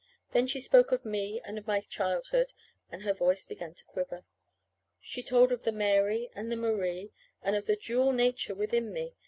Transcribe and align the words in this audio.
Then 0.33 0.47
she 0.47 0.59
spoke 0.59 0.91
of 0.91 1.05
me, 1.05 1.39
and 1.45 1.59
of 1.59 1.67
my 1.67 1.79
childhood, 1.79 2.53
and 2.91 3.03
her 3.03 3.13
voice 3.13 3.45
began 3.45 3.75
to 3.75 3.85
quiver. 3.85 4.25
She 4.99 5.21
told 5.21 5.51
of 5.51 5.61
the 5.61 5.71
Mary 5.71 6.31
and 6.33 6.51
the 6.51 6.55
Marie, 6.57 7.11
and 7.43 7.55
of 7.55 7.67
the 7.67 7.75
dual 7.75 8.11
nature 8.11 8.55
within 8.55 8.91
me. 8.91 9.13